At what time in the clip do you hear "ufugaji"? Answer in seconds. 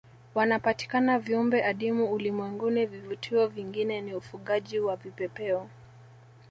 4.15-4.79